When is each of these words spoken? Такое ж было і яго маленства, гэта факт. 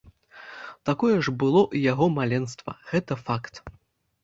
Такое 0.89 1.17
ж 1.27 1.35
было 1.43 1.61
і 1.77 1.83
яго 1.91 2.09
маленства, 2.17 2.71
гэта 2.95 3.21
факт. 3.25 3.65